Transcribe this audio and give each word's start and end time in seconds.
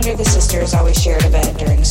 wonder 0.00 0.16
the 0.16 0.30
sisters 0.30 0.72
always 0.72 0.98
shared 0.98 1.22
a 1.26 1.30
bed 1.30 1.54
during 1.58 1.84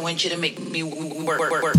I 0.00 0.02
want 0.02 0.24
you 0.24 0.30
to 0.30 0.38
make 0.38 0.58
me 0.58 0.82
work, 0.82 1.38
work, 1.38 1.62
work. 1.62 1.76